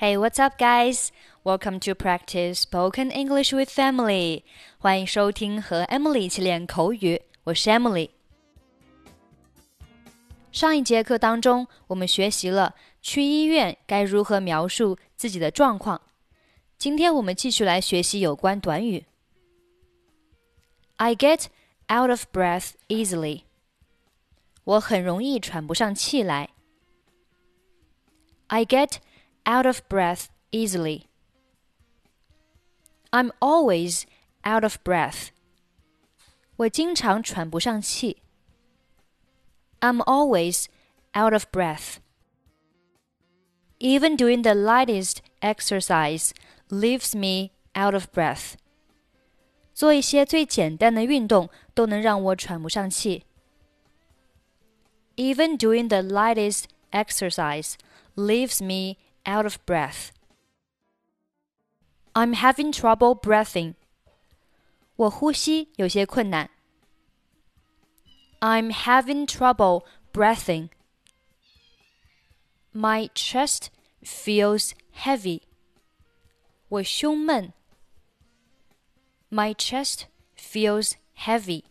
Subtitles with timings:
[0.00, 1.10] Hey, what's up, guys?
[1.42, 4.42] Welcome to practice spoken English with Emily.
[4.78, 7.22] 欢迎收听和 Emily 一起练口语。
[7.44, 8.10] 我是 Emily。
[10.52, 16.00] 上一节课当中，我们学习了去医院该如何描述自己的状况。
[16.76, 19.06] 今天我们继续来学习有关短语。
[20.96, 21.46] I get
[21.90, 23.42] out of breath easily.
[24.64, 26.50] 我很容易喘不上气来。
[28.48, 28.96] I get
[29.44, 31.06] out of breath easily.
[33.12, 34.04] I'm always
[34.44, 35.28] out of breath.
[36.56, 38.22] 我经常喘不上气。
[39.80, 40.66] I'm always
[41.12, 41.98] out of breath.
[43.78, 46.30] Even doing the lightest exercise
[46.70, 48.54] leaves me out of breath.
[49.74, 53.24] 做一些最简单的运动都能让我喘不上气。
[55.16, 57.74] Even doing the lightest exercise
[58.16, 60.12] leaves me out of breath.
[62.14, 63.74] I'm having trouble breathing.
[64.96, 66.50] 我呼吸有些困难。
[68.40, 70.70] I'm having trouble breathing.
[72.72, 73.68] My chest
[74.02, 75.42] feels heavy.
[76.68, 77.52] 我胸闷。
[79.30, 81.64] My chest feels heavy.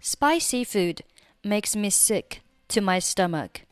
[0.00, 1.02] Spicy food
[1.42, 3.62] makes me sick to my stomach.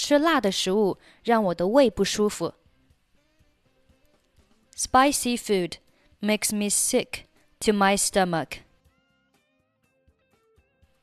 [0.00, 2.54] 吃辣的食物让我的胃不舒服。
[4.76, 5.78] Spicy food
[6.20, 7.24] makes me sick
[7.60, 8.58] to my stomach.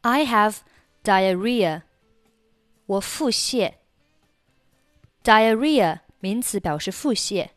[0.01, 0.57] I have
[1.03, 1.83] diarrhea.
[2.85, 3.75] 我腹泻。
[5.23, 7.49] Diarrhea 名词表示腹泻。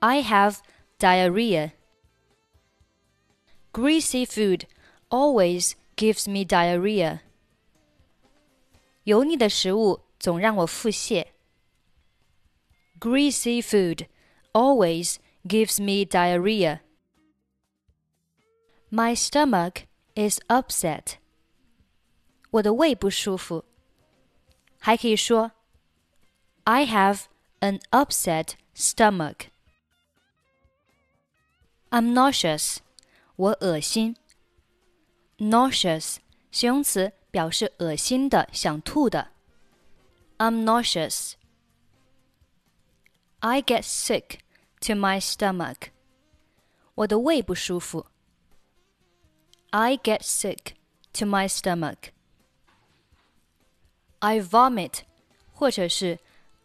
[0.00, 0.58] I have
[0.98, 1.70] diarrhea.
[3.72, 4.66] Greasy food
[5.08, 7.20] always gives me diarrhea.
[9.04, 11.26] 油腻的食物总让我腹泻。
[12.98, 14.06] Greasy food
[14.52, 16.80] always gives me diarrhea.
[18.90, 21.14] My stomach is upset.
[22.50, 23.64] 我的胃不舒服。
[24.78, 25.52] 还可以说，
[26.64, 27.22] I have
[27.60, 29.48] an upset stomach.
[31.90, 32.78] I'm nauseous.
[33.36, 34.16] 我恶心。
[35.38, 36.18] nauseous
[36.52, 39.28] 形容词 表示恶心的、想吐的。
[40.38, 41.34] I'm nauseous.
[43.40, 44.38] I get sick
[44.80, 45.88] to my stomach.
[46.94, 48.06] 我的胃不舒服。
[49.70, 50.74] I get sick
[51.14, 52.10] to my stomach.
[54.20, 55.00] I vomit
[55.52, 56.18] 或者是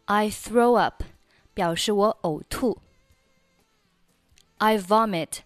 [0.06, 1.04] I throw up
[1.52, 2.80] 表示我呕吐。
[4.58, 5.40] I vomit.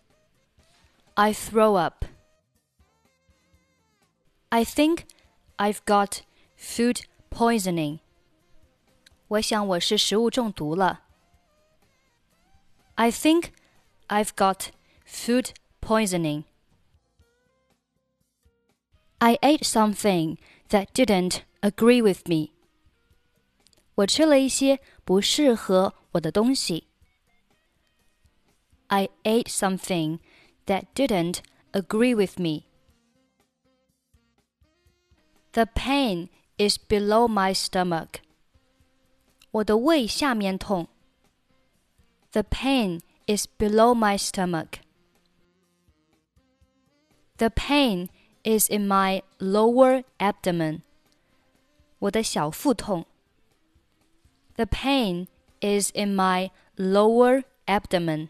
[1.14, 2.04] I throw up.
[4.50, 5.06] I think
[5.56, 6.20] I've got
[6.56, 7.98] food poisoning.
[9.28, 11.02] 我想我是食物中毒了。
[12.94, 13.50] I think
[14.08, 14.68] I've got
[15.06, 15.50] food
[15.80, 16.44] poisoning.
[19.18, 22.50] I ate something that didn't agree with me.
[23.96, 26.86] 我吃了一些不适合我的东西。
[28.88, 30.18] I ate something
[30.66, 31.38] that didn't
[31.72, 32.64] agree with me.
[35.58, 36.28] The pain
[36.58, 38.20] is below my stomach.
[39.50, 40.88] 我的胃下面痛。
[42.32, 44.80] The pain is below my stomach.
[47.36, 48.08] The pain
[48.42, 50.82] is in my lower abdomen.
[52.00, 53.06] 我的小腹痛。
[54.56, 55.26] The pain
[55.60, 58.28] is in my lower abdomen.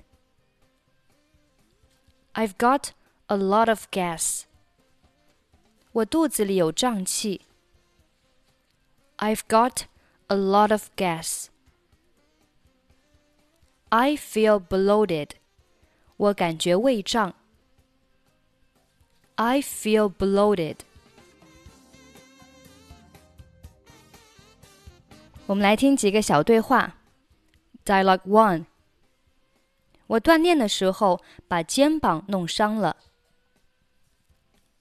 [2.35, 2.93] I've got
[3.29, 4.47] a lot of gas.
[5.99, 7.43] 我肚子里有胀气。
[9.19, 9.83] I've got
[10.27, 11.47] a lot of gas.
[13.91, 15.31] I feel bloated.
[16.17, 17.35] 我感觉胃胀。
[19.37, 20.79] I feel bloated.
[25.47, 26.97] 我们来听几个小对话。
[27.85, 28.65] Dialogue one.
[30.07, 32.97] 我锻炼的时候把肩膀弄伤了。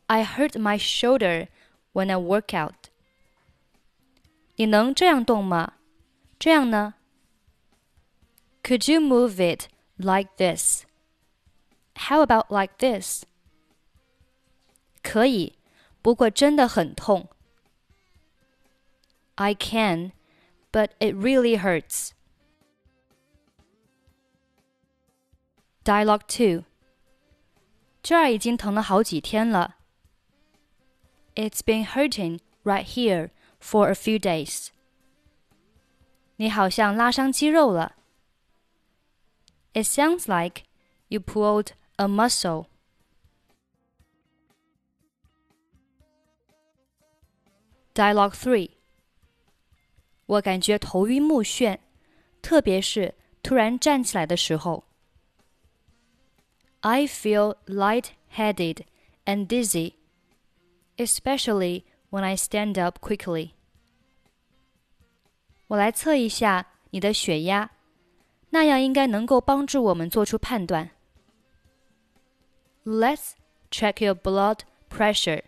[0.08, 1.48] I hurt my shoulder
[1.94, 2.90] when I work out.
[4.56, 5.74] 你能这样动吗？
[6.38, 6.96] 这样呢？
[8.64, 9.68] Could you move it
[9.98, 10.84] like this?
[11.96, 13.24] How about like this?
[15.02, 15.58] 可以，
[16.02, 17.30] 不过真的很痛。
[19.36, 20.12] I can,
[20.72, 22.12] but it really hurts.
[25.84, 26.64] Dialogue two.
[28.02, 29.77] 这儿已经疼了好几天了。
[31.38, 34.68] It's been hurting right here for a few days.
[36.36, 37.96] 你好像拉伤肌肉了。
[39.74, 40.64] It sounds like
[41.08, 42.68] you pulled a muscle.
[47.94, 48.72] Dialogue three.
[50.26, 51.80] 我感觉头晕目眩，
[52.42, 54.86] 特别是突然站起来的时候。
[56.82, 58.86] I feel light-headed
[59.26, 59.94] and dizzy,
[60.98, 63.52] especially when I stand up quickly.
[65.68, 67.72] 我来测一下你的血压，
[68.50, 70.92] 那样应该能够帮助我们做出判断。
[72.86, 73.32] Let's
[73.72, 74.60] check your blood
[74.90, 75.42] pressure.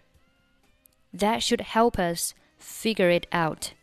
[1.15, 3.73] That should help us figure it out.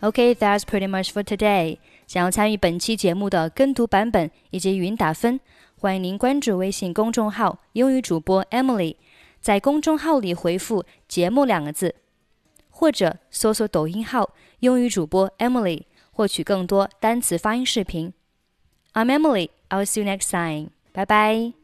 [0.00, 1.78] Okay, that's pretty much for today.
[2.06, 5.40] 想要参与本期节目的跟读版本以及语音打分，
[5.81, 8.97] 欢迎您关注微信公众号“英语主播 Emily”，
[9.39, 11.95] 在公众号里回复“节目”两个字，
[12.69, 18.11] 或者搜索抖音号“英语主播 Emily”，获取更多单词发音视频。
[18.91, 19.51] I'm Emily.
[19.69, 20.71] I'll see you next time.
[20.91, 21.58] 拜拜 bye.